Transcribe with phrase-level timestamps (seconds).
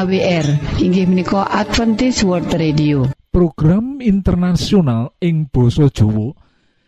[0.00, 3.04] AWR inggih menika Adventist World Radio.
[3.28, 6.32] Program internasional ing Boso Jowo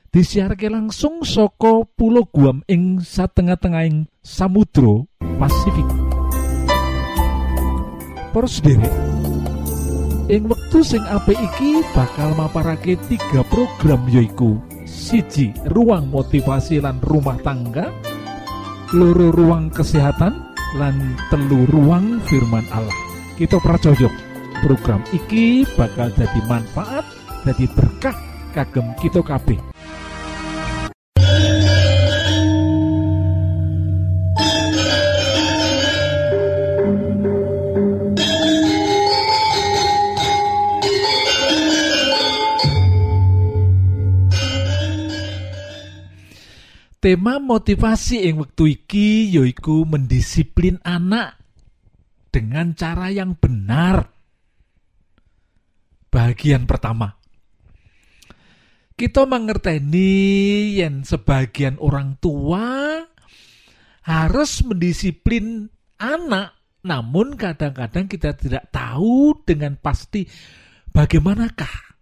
[0.08, 5.84] disiharke langsung soko pulau Guam ing satengah-tengahing Samudro Pasifik.
[8.32, 14.56] Poros ing wektu sing apik iki bakal maparake tiga program yoiku
[14.88, 17.92] siji ruang motivasi lan rumah tangga
[18.96, 22.96] loro ruang kesehatan lan telu ruang firman Allah.
[23.36, 27.02] Kita pracojok program iki bakal jadi manfaat
[27.42, 28.14] jadi berkah
[28.54, 29.58] kagem kita kabeh
[47.02, 51.34] Tema motivasi yang waktu iki yoiku mendisiplin anak
[52.30, 54.06] dengan cara yang benar.
[56.14, 57.18] Bagian pertama.
[58.94, 63.02] Kita mengerteni yang sebagian orang tua
[64.06, 65.66] harus mendisiplin
[65.98, 66.54] anak,
[66.86, 70.22] namun kadang-kadang kita tidak tahu dengan pasti
[70.94, 71.98] bagaimanakah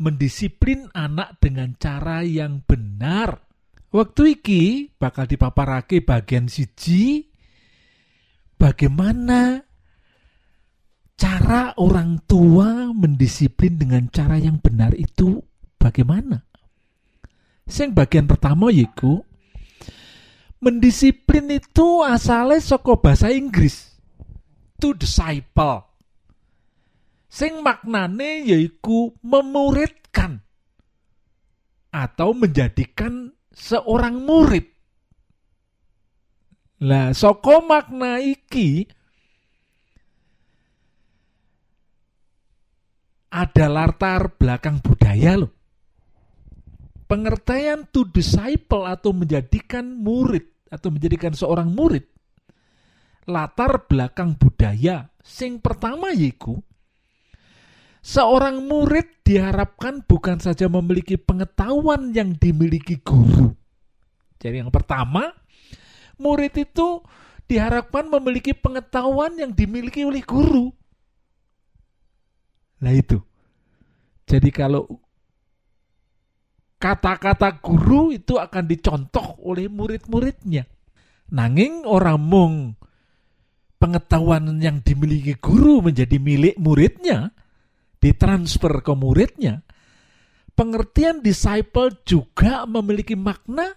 [0.00, 3.49] mendisiplin anak dengan cara yang benar.
[3.90, 4.62] Waktu iki
[5.02, 7.26] bakal dipaparake bagian siji
[8.54, 9.66] bagaimana
[11.18, 15.42] cara orang tua mendisiplin dengan cara yang benar itu
[15.74, 16.46] bagaimana?
[17.66, 19.26] Sing bagian pertama yaiku
[20.62, 23.90] mendisiplin itu asalnya saka bahasa Inggris
[24.78, 25.82] to disciple.
[27.26, 30.46] Sing maknane yaiku memuridkan
[31.90, 34.66] atau menjadikan seorang murid.
[36.80, 38.88] Lah, soko makna iki
[43.30, 45.52] ada latar belakang budaya loh.
[47.04, 52.06] Pengertian to disciple atau menjadikan murid atau menjadikan seorang murid
[53.30, 56.58] latar belakang budaya sing pertama yiku
[58.00, 63.52] Seorang murid diharapkan bukan saja memiliki pengetahuan yang dimiliki guru.
[64.40, 65.36] Jadi yang pertama,
[66.16, 67.04] murid itu
[67.44, 70.72] diharapkan memiliki pengetahuan yang dimiliki oleh guru.
[72.80, 73.20] Nah itu.
[74.24, 74.88] Jadi kalau
[76.80, 80.64] kata-kata guru itu akan dicontoh oleh murid-muridnya.
[81.30, 82.54] Nanging orang mung
[83.76, 87.34] pengetahuan yang dimiliki guru menjadi milik muridnya,
[88.00, 89.60] ditransfer ke muridnya,
[90.56, 93.76] pengertian disciple juga memiliki makna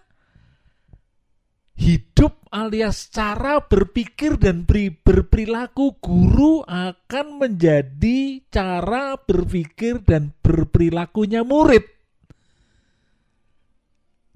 [1.73, 4.63] hidup alias cara berpikir dan
[5.03, 11.83] berperilaku guru akan menjadi cara berpikir dan berperilakunya murid.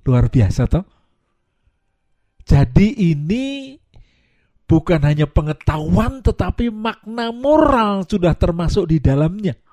[0.03, 0.85] Luar biasa toh.
[2.47, 3.75] Jadi ini
[4.63, 9.66] bukan hanya pengetahuan tetapi makna moral sudah termasuk di dalamnya.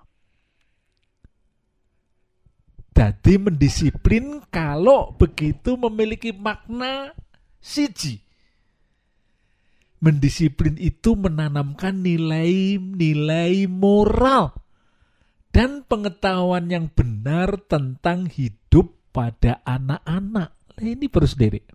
[2.94, 7.10] Jadi mendisiplin kalau begitu memiliki makna
[7.58, 8.22] siji.
[9.98, 14.54] Mendisiplin itu menanamkan nilai-nilai moral
[15.50, 20.54] dan pengetahuan yang benar tentang hidup pada anak-anak.
[20.54, 21.66] Nah, ini baru sendiri.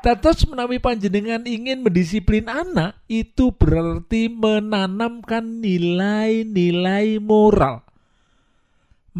[0.00, 7.89] Tatos menawi panjenengan ingin mendisiplin anak itu berarti menanamkan nilai-nilai moral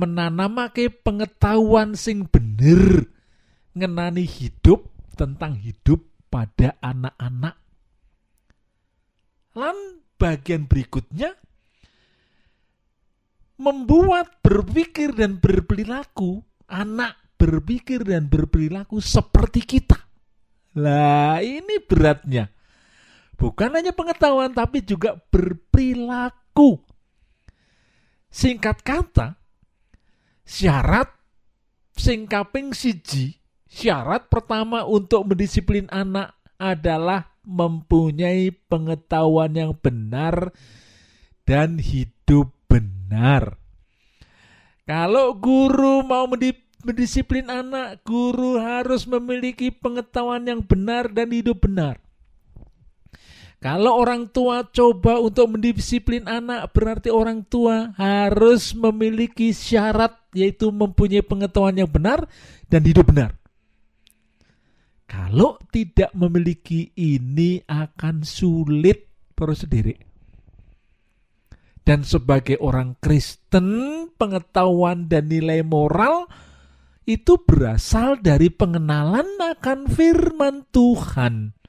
[0.00, 3.12] menanamake pengetahuan sing bener
[3.76, 6.00] ngenani hidup tentang hidup
[6.32, 7.60] pada anak-anak.
[9.52, 9.76] Lan
[10.16, 11.36] bagian berikutnya
[13.60, 19.96] membuat berpikir dan berperilaku anak berpikir dan berperilaku seperti kita.
[20.76, 22.52] Lah, ini beratnya.
[23.40, 26.76] Bukan hanya pengetahuan tapi juga berperilaku.
[28.28, 29.39] Singkat kata,
[30.46, 31.10] syarat
[31.94, 33.40] sing kaping siji
[33.70, 40.52] syarat pertama untuk mendisiplin anak adalah mempunyai pengetahuan yang benar
[41.48, 43.56] dan hidup benar.
[44.84, 52.02] Kalau guru mau mendisiplin anak, guru harus memiliki pengetahuan yang benar dan hidup benar.
[53.60, 61.20] Kalau orang tua coba untuk mendisiplin anak, berarti orang tua harus memiliki syarat, yaitu mempunyai
[61.20, 62.24] pengetahuan yang benar
[62.72, 63.36] dan hidup benar.
[65.04, 70.08] Kalau tidak memiliki ini akan sulit para sendiri.
[71.84, 76.32] Dan sebagai orang Kristen, pengetahuan dan nilai moral
[77.04, 81.59] itu berasal dari pengenalan akan firman Tuhan.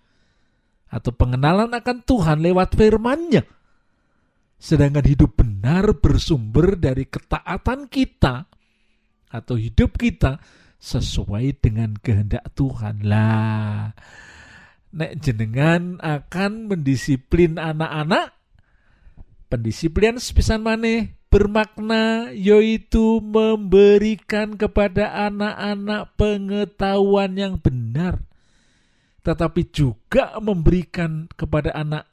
[0.91, 3.47] Atau pengenalan akan Tuhan lewat firman-Nya.
[4.61, 8.45] Sedangkan hidup benar bersumber dari ketaatan kita
[9.31, 10.37] atau hidup kita
[10.77, 13.07] sesuai dengan kehendak Tuhan.
[13.07, 13.95] Lah,
[14.91, 18.35] nek jenengan akan mendisiplin anak-anak,
[19.47, 28.27] pendisiplinan sepisan maneh bermakna yaitu memberikan kepada anak-anak pengetahuan yang benar
[29.21, 32.09] tetapi juga memberikan kepada anak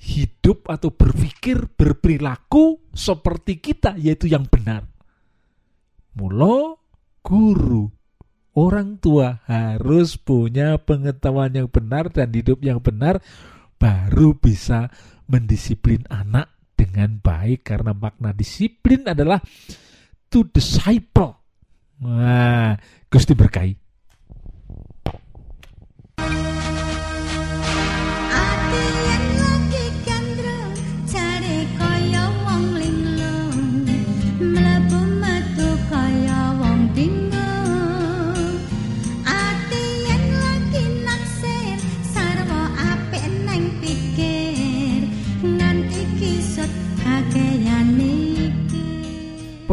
[0.00, 4.88] hidup atau berpikir, berperilaku seperti kita, yaitu yang benar.
[6.16, 6.80] Mulo
[7.20, 7.90] guru,
[8.56, 13.20] orang tua harus punya pengetahuan yang benar dan hidup yang benar,
[13.76, 14.88] baru bisa
[15.28, 19.38] mendisiplin anak dengan baik karena makna disiplin adalah
[20.32, 21.36] to disciple.
[22.00, 22.74] Nah,
[23.12, 23.79] Gusti berkahi.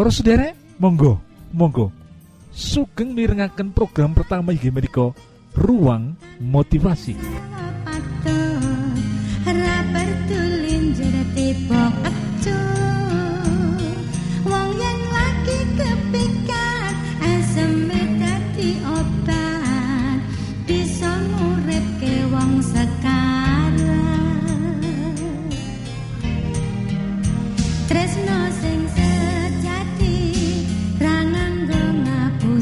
[0.08, 1.20] Para sederek, monggo,
[1.52, 1.92] monggo.
[2.56, 5.12] Sugeng mirengaken program pertama inggih menika
[5.52, 7.20] Ruang Motivasi.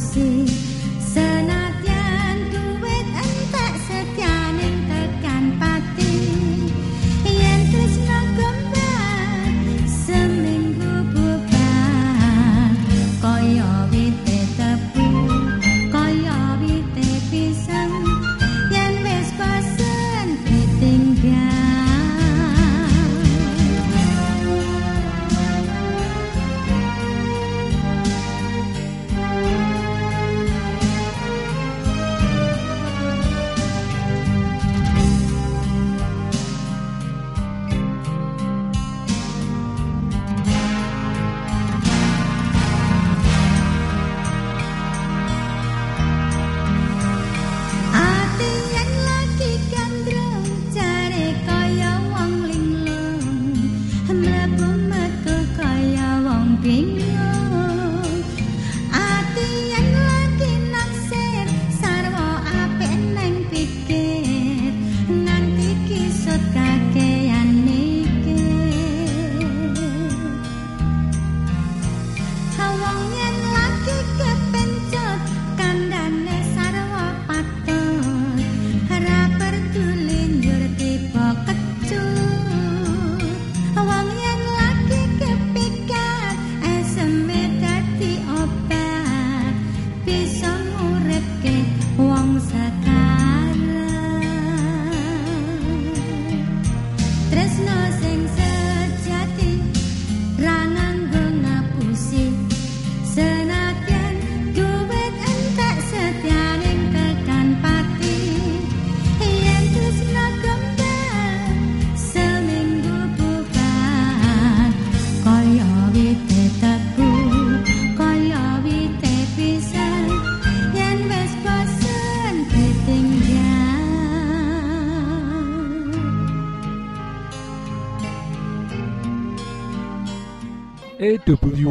[0.06, 0.75] see.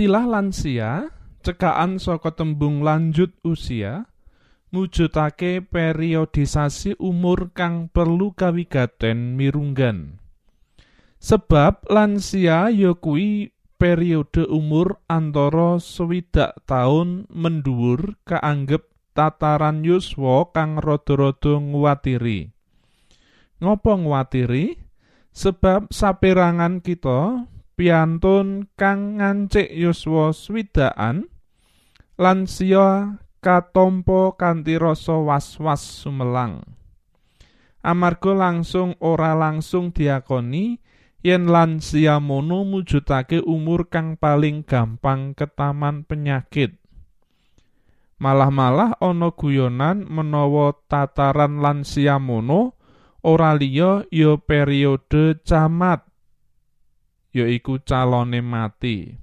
[0.00, 1.12] Istilah lansia
[1.44, 4.08] cekaan saka tembung lanjut usia
[4.72, 10.16] mujudake periodisasi umur kang perlu kawigaten mirunggan.
[11.20, 21.60] Sebab lansia ya kuwi periode umur antara swidak tahun mendhuwur kaanggep tataran yuswa kang rada-rada
[21.60, 22.48] nguwatiri.
[23.60, 24.80] Ngopo nguwatiri?
[25.36, 27.49] Sebab saperangan kita
[27.80, 31.32] piantun kang ngancik yuswa swidakan
[32.20, 36.60] lansia katompo kanthi rasa was-was sumelang.
[37.80, 40.76] Amarga langsung ora langsung diakoni
[41.24, 46.76] yen lansia mono mujudake umur kang paling gampang ketaman penyakit.
[48.20, 52.76] Malah-malah ana guyonan menawa tataran lansia mono
[53.24, 56.09] ora liya ya periode camat
[57.30, 59.14] yaiku calone mati.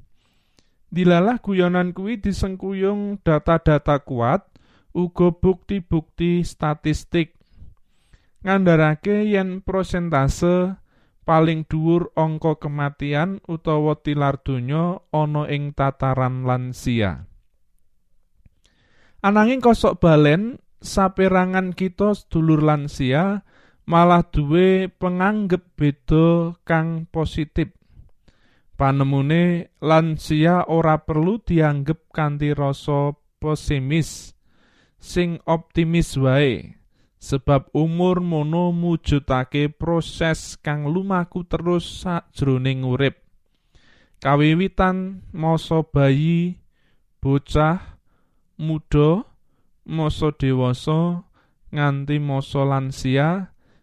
[0.88, 4.48] Dilalah guyonan kuwi disengkuyung data-data kuat
[4.96, 7.38] uga bukti-bukti statistik
[8.42, 10.80] ngandharake yen prosentase
[11.28, 17.28] paling dhuwur angka kematian utawa tilar donya ana ing tataran lansia.
[19.20, 23.44] Ananging kosok balen saperangan kita sedulur lansia
[23.84, 27.77] malah duwe penganggep beda kang positif.
[28.78, 33.10] Panemune lansia ora perlu dianggep kanthi rasa
[33.42, 34.38] pesimis,
[35.02, 36.78] sing optimis wae.
[37.18, 43.18] Sebab umur mono mujudake proses kang lumaku terus sajroning urip.
[44.22, 46.62] Kawiwitan masa bayi,
[47.18, 47.98] bocah,
[48.62, 49.26] muda,
[49.90, 51.26] masa dewasa
[51.74, 53.30] nganti masa lansia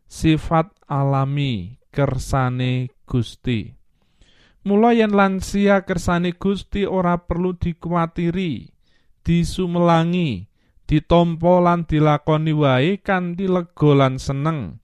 [0.07, 3.84] sifat alami kersane Gusti.
[4.65, 8.73] Mula yen lansia kersane Gusti ora perlu dikuatiri,
[9.21, 10.49] disumelangi,
[10.89, 14.81] ditampa lan dilakoni wae kanthi lega lan seneng.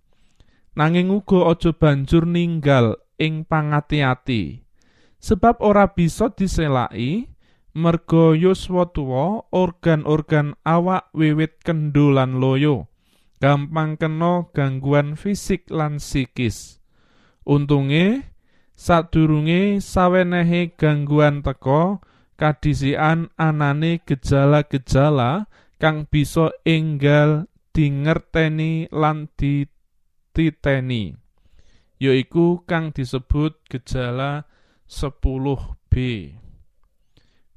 [0.76, 4.62] Nanging uga aja banjur ninggal ing pangati-ati.
[5.20, 7.28] Sebab ora bisa diselaki,
[7.76, 12.90] merga yuswa tuwa organ-organ awak wiwit kendho lan loyo
[13.38, 16.82] gampang kena gangguan fisik lan psikis
[17.46, 18.26] untunge
[18.80, 22.00] sadurunge sawenehe gangguan teka
[22.40, 27.44] kadisian anane gejala-gejala kang bisa enggal
[27.76, 31.12] dingerteni lan dititeni
[32.00, 34.48] yaiku kang disebut gejala
[34.88, 35.94] 10B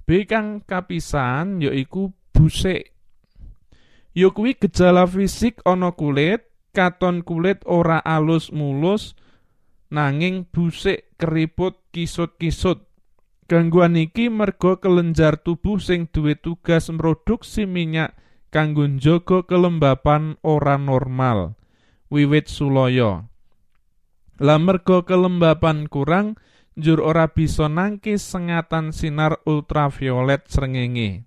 [0.03, 2.91] B kang kapisan yaiku busik.
[4.11, 6.43] Ya kuwi gejala fisik ana kulit,
[6.75, 9.15] katon kulit ora alus mulus
[9.93, 12.89] nanging busik keriput kisut-kisut.
[13.45, 18.17] Gangguan iki merga kelenjar tubuh sing duwe tugas mroduksi minyak
[18.49, 21.53] kanggo njaga kelembapan ora normal
[22.13, 23.25] wiwit sulaya.
[24.37, 26.37] Lah merga kelembapan kurang,
[26.77, 31.25] njur ora bisa nangkis sengatan sinar ultraviolet srengenge.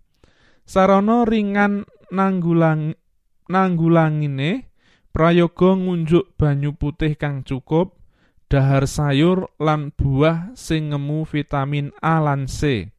[0.66, 2.98] Sarana ringan nanggulang
[3.46, 4.70] nanggulangine
[5.14, 7.94] prayoga ngunjuk banyu putih kang cukup,
[8.46, 12.90] dahar sayur lan buah sing ngemu vitamin A lan C.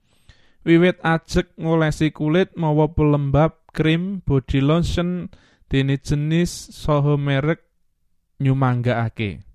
[0.68, 5.32] Wiwit ajek ngolesi kulit mawa pelembab krim body lotion
[5.72, 7.64] dene jenis saha merek
[8.44, 9.47] nyumanggakake.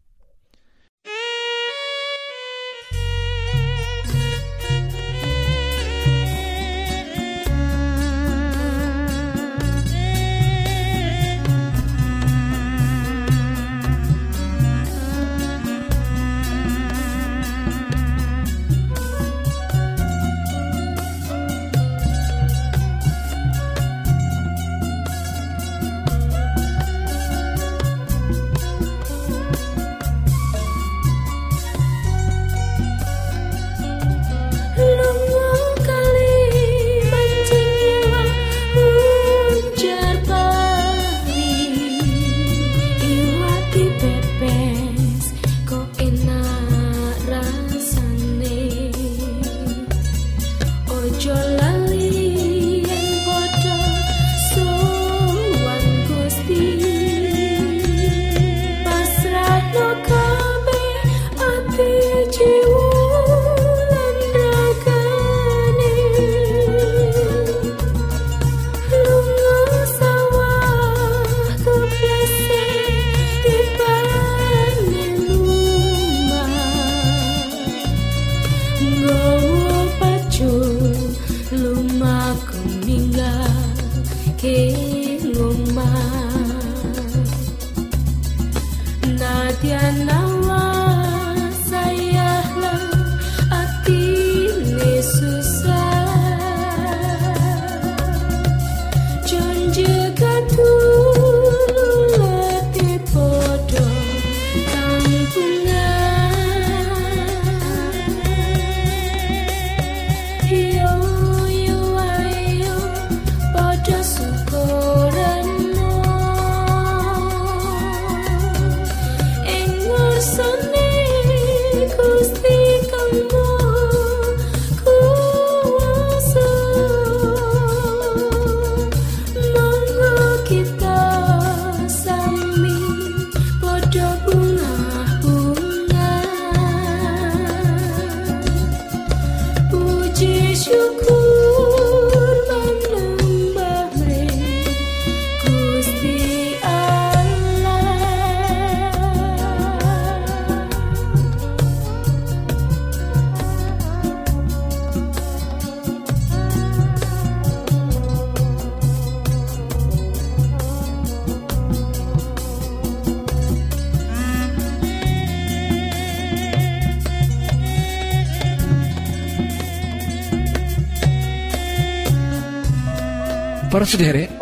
[173.93, 174.33] Sederek,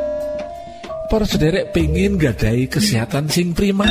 [1.10, 3.82] para sederek pengen gadai kesehatan sing prima.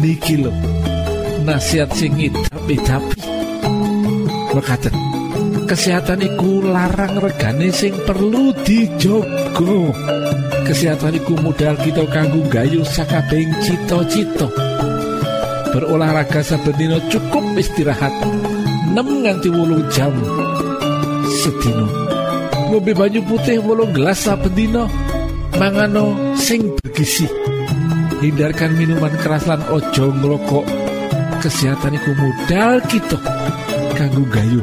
[0.00, 0.48] Niki lo,
[1.44, 2.16] nasihat sing
[2.48, 2.80] tapi
[4.56, 4.88] berkata
[5.68, 9.92] kesehatan iku larang regane sing perlu dijogo
[10.64, 14.48] kesehatan iku modal kita kanggo gayu sakabeng cito-cito
[15.72, 18.12] berolahraga saben cukup istirahat.
[18.92, 20.12] 6 nganti wulung jam.
[21.42, 21.88] Sedino
[22.68, 24.84] ngombe banyu putih wolung gelas saben dina.
[25.56, 27.24] Mangano sing bergizi.
[28.22, 30.62] Hindarkan minuman keras lan ojo ngrokok
[31.42, 33.18] kesehatan iku modal kita
[33.98, 34.62] kanggo gayu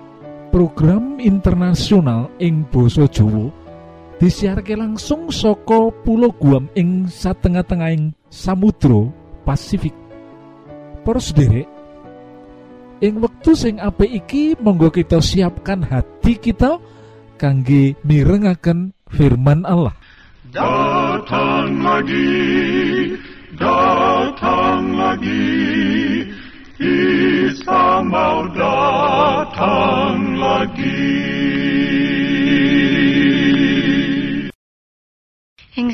[0.51, 3.49] program internasional ing Boso Jowo
[4.19, 9.09] disiharke langsung soko pulau Guam ing satengah-tengahing Samudro
[9.47, 9.95] Pasifik.
[11.01, 11.65] Poros derek
[13.01, 16.77] ing wektu sing apik iki monggo kita siapkan hati kita
[17.41, 19.97] kangge mirengaken firman Allah.
[20.53, 22.29] Datang lagi
[23.57, 25.47] datang lagi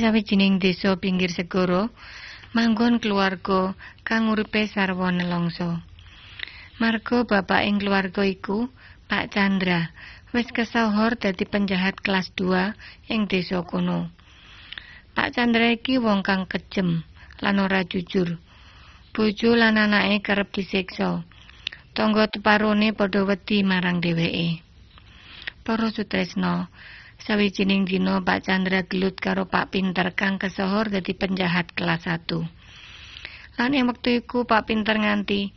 [0.08, 1.92] sawijining desa pinggir segara
[2.56, 3.76] manggon keluarga
[4.08, 5.84] kang uripe sarwa nelongso.
[6.80, 8.72] Marga bapak ing keluarga iku
[9.12, 9.92] Pak Chandra
[10.32, 14.08] wis kesohor dadi penjahat kelas 2 ing desa kono.
[15.12, 17.04] Pak Chandra iki wong kang kejem
[17.44, 18.40] lan ora jujur.
[19.12, 21.28] Bojo lan anake kerep disiksa.
[21.92, 24.64] Tangga teparone padha wedi marang dheweke.
[25.68, 26.72] Para sutresna,
[27.22, 32.46] sawijining dina Pak Chandra gelut karo Pak Pinter kang kesohor dadi penjahat kelas 1.
[33.58, 35.50] Lan ing wektu iku Pak Pinter nganti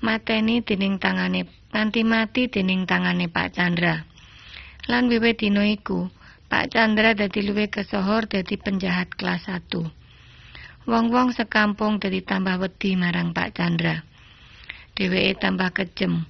[0.00, 4.08] mateni dening tangane nganti mati dening tangane Pak Chandra.
[4.88, 6.08] Lan wiwit dina iku
[6.46, 9.68] Pak Chandra dadi luwih kesohor dadi penjahat kelas 1.
[10.86, 14.06] Wong-wong sekampung dadi tambah wedi marang Pak Chandra.
[14.96, 16.24] Dheweke tambah kejem,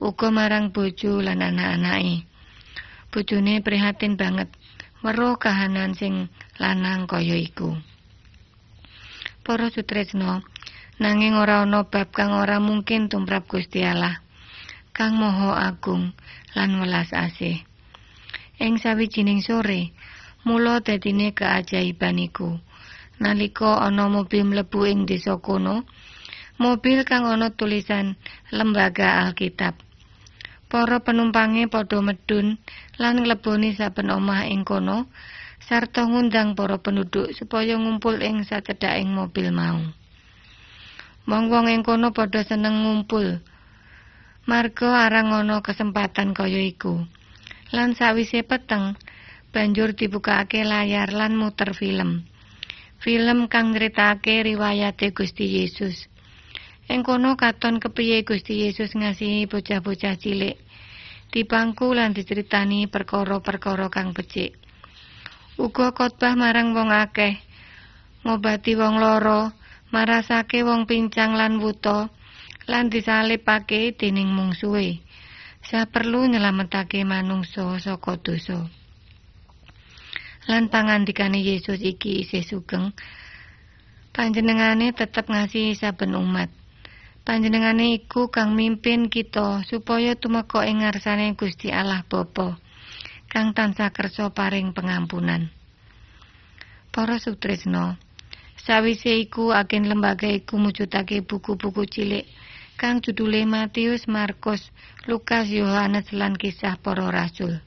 [0.00, 2.35] uga marang bojo lan anak-anake.
[3.16, 4.52] Bojone prihatin banget
[5.00, 6.28] weruh kahanan sing
[6.60, 7.72] lanang kaya iku.
[9.40, 10.44] Para sutresna,
[10.96, 13.84] Nanging ora ana bab kang ora mungkin tumrap Gusti.
[14.92, 16.12] Kang Maha Agung
[16.52, 17.64] lan welas asih.
[18.56, 19.96] Ing sawijining sore,
[20.44, 22.60] mula dadine keajaiban iku.
[23.20, 25.88] Nalika ana mobil mlebu ing desa kono,
[26.60, 28.20] mobil kang ana tulisan
[28.52, 29.85] Lembaga Alkitab.
[30.66, 32.58] Para penumpange padha medun
[32.98, 35.06] lan ngleboni saben omah ing kono
[35.62, 39.78] sarta ngundang para penduduk supaya ngumpul ing sacedhaking mobil mau.
[41.26, 43.42] Wong-wong ing kono padha seneng ngumpul.
[44.46, 47.02] Marga arang ana kesempatan kaya iku.
[47.74, 48.94] Lan sawise peteng,
[49.50, 52.22] banjur dibukake layar lan muter film.
[53.02, 56.06] Film kang nyritake riwayate Gusti Yesus.
[56.86, 60.56] Ing kono katon kepiye Gusti Yesus ngasihi bocah-bocah cilik.
[61.34, 64.54] Dipangku lan diceritani perkara-perkara kang becik.
[65.58, 67.40] Uga khotbah marang wong akeh,
[68.22, 69.50] ngobati wong loro,
[69.94, 72.10] marasake wong pincang lan wuta
[72.66, 74.98] lan disalipake dening mungsuhe
[75.62, 78.66] saperlu nyelametake manungsa saka dosa
[80.50, 82.90] lan pangandikane Yesus iki isih sugeng
[84.10, 86.50] panjenengane tetep ngasihi saben umat
[87.26, 92.54] panjenengane iku kang mimpin kita supaya tumeka ing ngarsane Gusti Allah Bapa
[93.26, 95.50] kang tansah kersa paring pengampunan
[96.94, 97.98] para sutresna
[98.66, 102.26] Sawise iku agen lembaga iku mujudake buku-buku cilik
[102.74, 104.74] kang judule Matius, Markus,
[105.06, 107.62] Lukas, Yohanes lan kisah para rasul.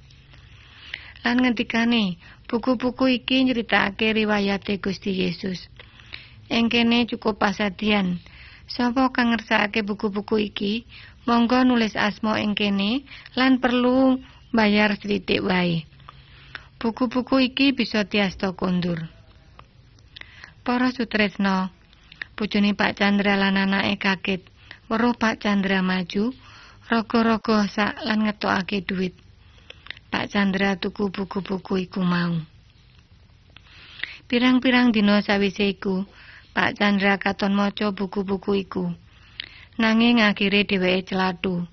[1.24, 2.19] Lan ngendikane,
[2.52, 5.72] buku-buku iki nyritakake riwayate Gusti Yesus.
[6.52, 8.19] Ing kene cukup pasadian.
[8.69, 10.86] Sapa kang ngersakake buku-buku iki,
[11.25, 13.01] monggo nulis asma ing kene
[13.34, 14.21] lan perlu
[14.53, 15.89] bayar sithik wae.
[16.77, 19.10] Buku-buku iki bisa diasta kondur.
[20.62, 21.73] Para sutresna,
[22.38, 24.41] bojone Pak Chandra lan anake kaget
[24.86, 26.29] weruh Pak Chandra maju,
[26.89, 29.17] raga-raga sak lan ngetokake duit.
[30.13, 32.38] Pak Chandra tuku buku-buku iku mau.
[34.29, 36.05] Pirang-pirang dina sawise iku,
[36.60, 38.91] Pak Chandra katon maca buku-buku iku.
[39.80, 41.63] Nanging akhire dheweke celatu.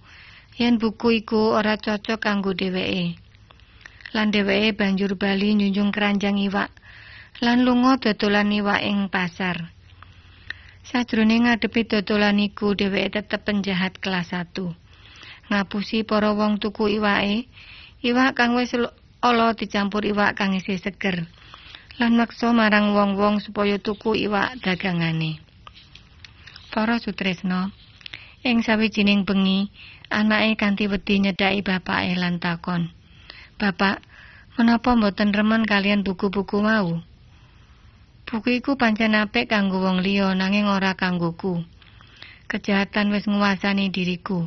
[0.63, 3.19] Yen buku iku ora cocok kanggo dheweke.
[4.15, 6.71] Lan dheweke banjur bali nyunjung keranjang iwak
[7.43, 9.75] lan lunga dodolan iwak ing pasar.
[10.87, 14.55] Sajroning ngadepi dodolan iku dheweke tetep penjahat kelas 1.
[15.51, 17.51] Ngapusi para wong tuku iwake,
[18.07, 18.71] iwak kang wis
[19.19, 21.27] ala dicampur iwak kang isih seger.
[21.97, 25.41] Lan maksa marang wong-wong supaya tuku iwak dagangane.
[26.69, 27.73] Para sutresna,
[28.45, 29.73] ing sawijining bengi,
[30.13, 32.93] anake kanthi wedi nyedhaki bapake lan takon,
[33.57, 34.05] "Bapak,
[34.61, 37.01] menapa mboten remen kalian buku-buku mau?"
[38.29, 41.65] Buku iku pancen apik kanggo wong liya nanging ora kanggoku.
[42.45, 44.45] Kejahatan wis nguasani diriku.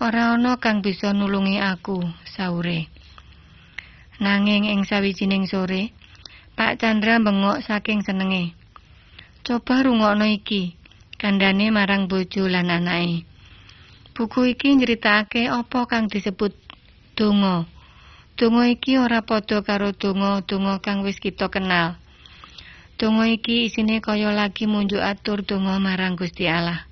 [0.00, 2.88] Ora ana kang bisa nulungi aku, saure.
[4.16, 5.92] Nanging ing sawijining sore,
[6.60, 8.52] Pak Chandra bengok saking senenge.
[9.48, 10.76] Coba rungokno iki,
[11.16, 13.24] kandhane marang bojo lan anake.
[14.12, 16.52] Buku iki nyritakake apa kang disebut
[17.16, 17.64] donga.
[18.36, 21.96] Donga iki ora padha karo donga-donga kang wis kita kenal.
[23.00, 26.84] Donga iki isine kaya lagi munjuk atur donga marang Gusti Allah.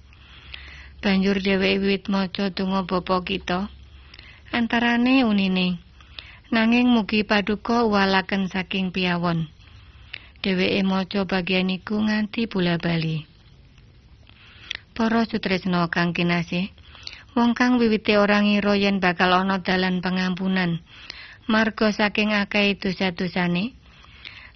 [1.05, 3.69] Banjur dheweke wiwit maca donga Bapa kita.
[4.49, 5.77] Antarane unine.
[6.49, 9.58] Nanging mugi paduka walaken saking piyawon.
[10.39, 13.27] Dheweke maca bagian iku nganti bola bali.
[14.95, 16.71] Para sutresna kang kinasih,
[17.35, 20.79] wong kang wiwite ora ngira yen bakal ana dalan pangampunan
[21.49, 23.75] marga saking akeh dosa-dosane.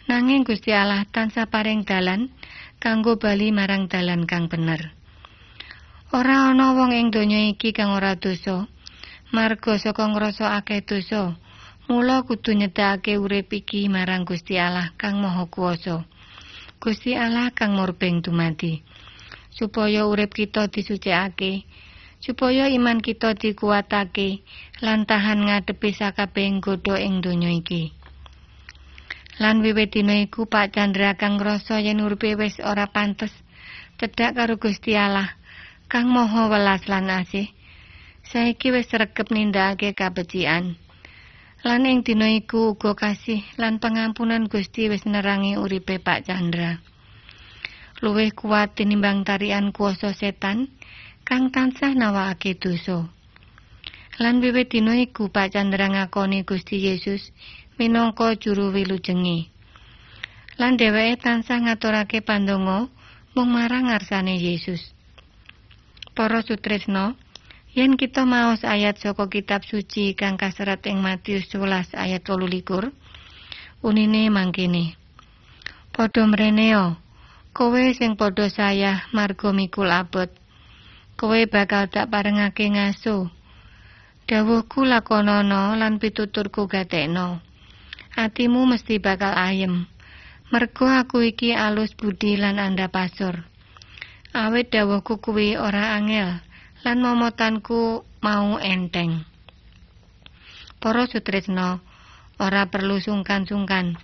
[0.07, 2.31] Nanging Gusti Allah tansah paring dalan
[2.79, 4.95] kanggo bali marang dalan kang bener.
[6.13, 8.69] Ora ana wong ing donya iki kang ora dosa.
[9.33, 11.41] Marga saka ngrasa akeh dosa,
[11.93, 16.09] mula kudu nyedhakake urip iki marang Gusti Allah kang Maha Kuwasa.
[16.81, 18.81] Gusti Allah kang murbeng dumadi.
[19.53, 21.69] Supaya urip kita disucikake,
[22.17, 24.41] supaya iman kita dikuatake
[24.81, 27.93] lan tahan ngadepi sakabehing godha ing donya iki.
[29.37, 33.37] Lan wiwit dina iku Pak Chandra kang ngrasa yen uripe wis ora pantes
[34.01, 35.29] cedhak karo Gusti Allah
[35.93, 37.53] kang Maha welas lan asih.
[38.25, 40.81] Saiki wis regep nindakake kabecikan.
[41.63, 46.83] Lan ing dina iku uga kasih lan pengampunan Gusti wis nerangi uripe Pak Chandra.
[48.03, 50.67] Luwih kuat tinimbang tarian kuasa setan
[51.23, 53.07] kang tansah nawakake dosa.
[54.19, 57.31] Lan wiwit dina iku Pak Chandra ngakoni Gusti Yesus
[57.79, 59.47] minangka juru wilujenge.
[60.59, 62.91] Lan dheweke tansah ngaturake pandonga
[63.39, 64.99] mung marang ngarsane Yesus.
[66.19, 67.15] Para sutresno,
[67.73, 72.93] yen kita maos ayat saka kitab suci kang kaserat ing Matius 11 ayat 28,
[73.81, 75.01] unine mangkene.
[75.89, 77.01] Padha mreneo,
[77.57, 80.29] kowe sing padha sayah marga mikul abot.
[81.17, 83.33] Kowe bakal tak parengake ngaso.
[84.29, 87.41] Dawuhku lakonono lan pituturku gatekno.
[88.17, 89.89] Atimu mesti bakal ayem.
[90.53, 93.49] Mergo aku iki alus budi lan anda pasur.
[94.37, 96.52] Awit dawuhku kuwi ora angel
[96.83, 99.23] lan momotanku mau enteng.
[100.83, 101.79] Para sutresno,
[102.43, 103.95] ora perlu sungkan-sungkan.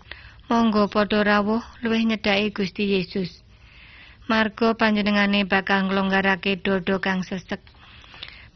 [0.46, 3.42] Monggo padha rawuh luwih nyedhaki Gusti Yesus.
[4.30, 7.60] Marga panjenengane bakal nglonggarake dodo kang sesek.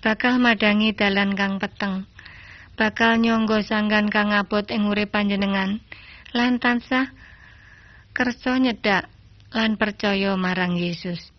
[0.00, 2.06] Bakal madangi dalan kang peteng.
[2.78, 5.82] Bakal nyangga sanggan kang abot ing urip panjenengan
[6.32, 7.12] lan tansah
[8.16, 9.10] kersa nyedak
[9.52, 11.34] lan percaya marang Yesus.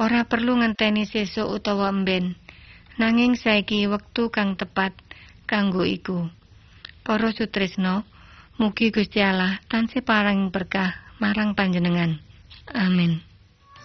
[0.00, 2.32] Ora perlu ngenteni sesuk utawa emben,
[2.96, 4.96] nanging saiki wektu kang tepat
[5.44, 6.24] kanggo iku.
[7.04, 8.08] Para sutresno,
[8.56, 12.16] mugi Gusti Allah tansih paring berkah marang panjenengan.
[12.72, 13.20] Amin.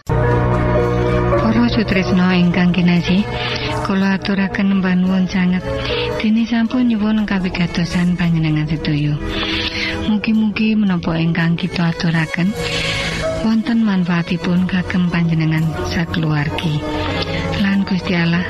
[0.08, 3.20] Para sutresno ingkang kinasih,
[3.84, 5.60] kula aturaken panuwun sanget
[6.16, 9.12] dene sampun nyuwun kawigatosan panjenengan sedaya.
[10.08, 12.56] Mugi-mugi menapa ingkang kita aturaken
[13.46, 16.82] wonten manfaatipun kagem panjenengan sakeluargi.
[17.62, 18.42] Lan Gusti Allah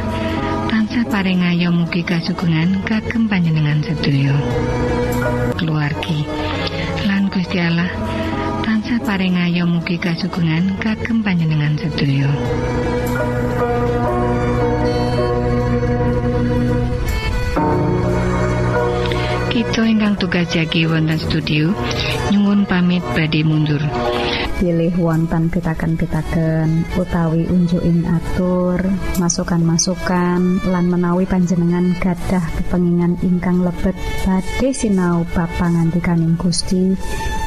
[0.73, 4.33] tansah paring ayo mugi kagem panjenengan sedaya.
[5.61, 6.25] Keluargi.
[7.05, 7.93] Lan Gusti Allah
[8.65, 12.33] tansah paring ayo mugi kagem panjenengan sedaya.
[19.53, 21.69] Kita ingkang tugas jagi wonten studio
[22.33, 23.85] nyuwun pamit badhe mundur.
[24.57, 28.81] Pilih wonten pitaken-pitaken utawi unjuking atur
[29.21, 33.93] masukan-masukan lan menawi panjenengan gadah kepengingan ingkang lebet
[34.25, 36.97] badhe sinau bab pangantikaning Gusti.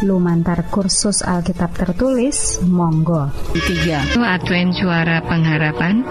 [0.06, 3.28] Lumantar kursus Alkitab tertulis Monggo.
[3.52, 6.06] 3 Advent Suara Pengharapan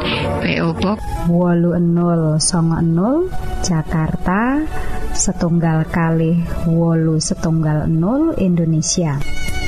[0.44, 0.98] PO Box
[1.30, 3.30] wolu enul songo enul
[3.64, 4.60] Jakarta
[5.14, 9.16] setunggal kali wolu setunggal enul Indonesia